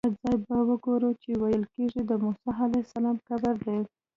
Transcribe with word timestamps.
هغه 0.03 0.09
ځای 0.23 0.37
به 0.47 0.57
وګورو 0.69 1.09
چې 1.21 1.29
ویل 1.41 1.63
کېږي 1.75 2.01
د 2.05 2.11
موسی 2.23 2.49
علیه 2.63 2.81
السلام 2.85 3.17
قبر 3.27 3.55
دی. 3.65 3.79